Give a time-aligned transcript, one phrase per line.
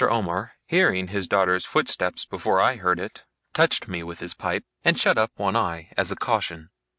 [0.09, 4.97] Omer, hearing his daughter's footstep before I heard it, touched me with his pipe, and
[4.99, 6.71] shut up one eye, as a caution.